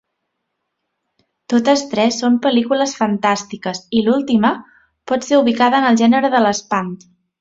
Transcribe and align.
Totes 1.53 1.83
tres 1.91 2.17
són 2.23 2.39
pel·lícules 2.45 2.95
fantàstiques, 3.01 3.83
i 3.99 4.03
l'última 4.07 4.51
pot 5.13 5.29
ser 5.29 5.43
ubicada 5.43 5.83
en 5.83 5.91
el 5.91 6.01
gènere 6.03 6.33
de 6.37 6.43
l'espant. 6.47 6.91